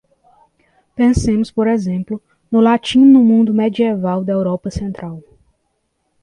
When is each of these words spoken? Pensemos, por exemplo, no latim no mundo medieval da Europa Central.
Pensemos, 0.95 1.51
por 1.51 1.67
exemplo, 1.67 2.19
no 2.49 2.59
latim 2.59 3.03
no 3.13 3.21
mundo 3.29 3.53
medieval 3.61 4.19
da 4.25 4.33
Europa 4.33 4.71
Central. 4.71 5.17